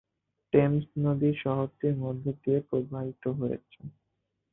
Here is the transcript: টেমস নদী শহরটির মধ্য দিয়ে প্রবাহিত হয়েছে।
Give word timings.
টেমস 0.53 0.85
নদী 0.99 1.29
শহরটির 1.43 1.95
মধ্য 1.97 2.23
দিয়ে 2.41 2.59
প্রবাহিত 2.69 3.23
হয়েছে। 3.39 3.79